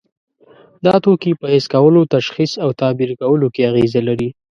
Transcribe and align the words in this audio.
دا 0.85 0.95
توکي 1.03 1.31
په 1.39 1.45
حس 1.53 1.65
کولو، 1.73 2.01
تشخیص 2.15 2.51
او 2.63 2.69
تعبیر 2.79 3.11
کولو 3.21 3.47
کې 3.53 3.61
اغیزه 3.71 4.01
لري. 4.07 4.29